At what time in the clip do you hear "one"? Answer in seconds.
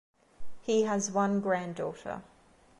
1.11-1.41